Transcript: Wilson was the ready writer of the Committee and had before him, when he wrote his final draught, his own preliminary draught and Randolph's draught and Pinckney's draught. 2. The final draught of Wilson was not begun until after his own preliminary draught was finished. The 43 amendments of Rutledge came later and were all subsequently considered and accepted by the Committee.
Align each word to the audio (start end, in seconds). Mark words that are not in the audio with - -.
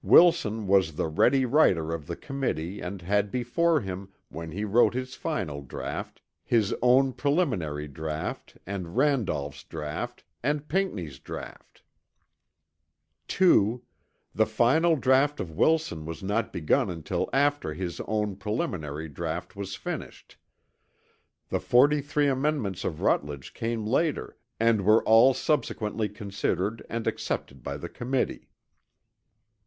Wilson 0.00 0.66
was 0.66 0.94
the 0.94 1.08
ready 1.08 1.44
writer 1.44 1.92
of 1.92 2.06
the 2.06 2.16
Committee 2.16 2.80
and 2.80 3.02
had 3.02 3.30
before 3.30 3.82
him, 3.82 4.08
when 4.30 4.50
he 4.50 4.64
wrote 4.64 4.94
his 4.94 5.14
final 5.14 5.60
draught, 5.60 6.22
his 6.42 6.74
own 6.80 7.12
preliminary 7.12 7.86
draught 7.86 8.56
and 8.66 8.96
Randolph's 8.96 9.62
draught 9.62 10.24
and 10.42 10.68
Pinckney's 10.68 11.18
draught. 11.18 11.82
2. 13.28 13.82
The 14.34 14.46
final 14.46 14.96
draught 14.96 15.38
of 15.38 15.50
Wilson 15.50 16.06
was 16.06 16.22
not 16.22 16.50
begun 16.50 16.88
until 16.88 17.28
after 17.34 17.74
his 17.74 18.00
own 18.08 18.36
preliminary 18.36 19.10
draught 19.10 19.54
was 19.54 19.74
finished. 19.74 20.38
The 21.50 21.60
43 21.60 22.26
amendments 22.26 22.84
of 22.84 23.02
Rutledge 23.02 23.52
came 23.52 23.84
later 23.86 24.38
and 24.58 24.80
were 24.86 25.02
all 25.04 25.34
subsequently 25.34 26.08
considered 26.08 26.82
and 26.88 27.06
accepted 27.06 27.62
by 27.62 27.76
the 27.76 27.90
Committee. 27.90 28.48